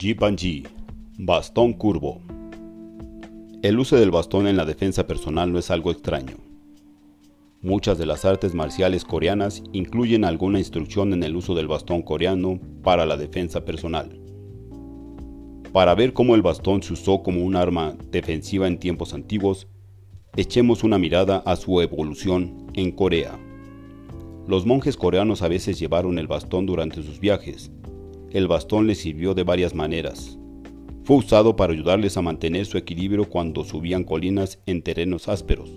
[0.00, 0.62] Jipanji,
[1.18, 2.22] bastón curvo.
[3.60, 6.38] El uso del bastón en la defensa personal no es algo extraño.
[7.60, 12.58] Muchas de las artes marciales coreanas incluyen alguna instrucción en el uso del bastón coreano
[12.82, 14.18] para la defensa personal.
[15.70, 19.68] Para ver cómo el bastón se usó como un arma defensiva en tiempos antiguos,
[20.34, 23.38] echemos una mirada a su evolución en Corea.
[24.48, 27.70] Los monjes coreanos a veces llevaron el bastón durante sus viajes,
[28.30, 30.38] el bastón les sirvió de varias maneras.
[31.04, 35.70] Fue usado para ayudarles a mantener su equilibrio cuando subían colinas en terrenos ásperos.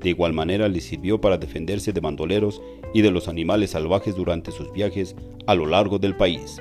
[0.00, 2.60] De igual manera les sirvió para defenderse de bandoleros
[2.92, 6.60] y de los animales salvajes durante sus viajes a lo largo del país.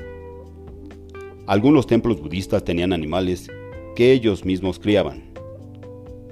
[1.45, 3.51] Algunos templos budistas tenían animales
[3.97, 5.33] que ellos mismos criaban,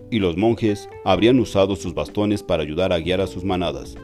[0.10, 3.96] y los monjes habrían usado sus bastones para ayudar a guiar a sus manadas.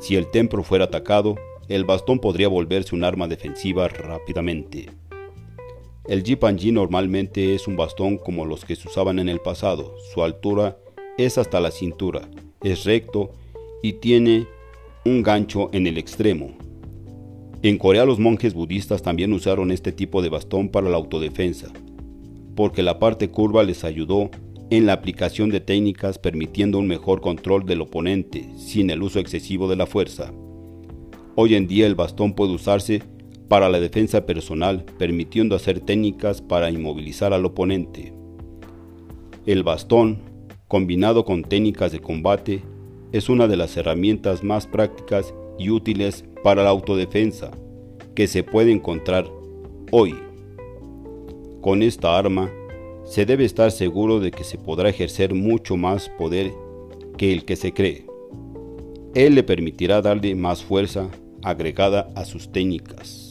[0.00, 1.36] Si el templo fuera atacado,
[1.70, 4.90] el bastón podría volverse un arma defensiva rápidamente.
[6.08, 9.94] El Jipanji normalmente es un bastón como los que se usaban en el pasado.
[10.12, 10.78] Su altura
[11.16, 12.28] es hasta la cintura,
[12.60, 13.30] es recto
[13.84, 14.48] y tiene
[15.04, 16.56] un gancho en el extremo.
[17.62, 21.68] En Corea los monjes budistas también usaron este tipo de bastón para la autodefensa,
[22.56, 24.28] porque la parte curva les ayudó
[24.70, 29.68] en la aplicación de técnicas permitiendo un mejor control del oponente sin el uso excesivo
[29.68, 30.32] de la fuerza.
[31.36, 33.02] Hoy en día el bastón puede usarse
[33.48, 38.12] para la defensa personal, permitiendo hacer técnicas para inmovilizar al oponente.
[39.46, 40.22] El bastón,
[40.68, 42.62] combinado con técnicas de combate,
[43.12, 47.50] es una de las herramientas más prácticas y útiles para la autodefensa
[48.14, 49.26] que se puede encontrar
[49.92, 50.14] hoy.
[51.60, 52.50] Con esta arma,
[53.04, 56.52] se debe estar seguro de que se podrá ejercer mucho más poder
[57.16, 58.09] que el que se cree.
[59.14, 61.08] Él le permitirá darle más fuerza
[61.42, 63.29] agregada a sus técnicas.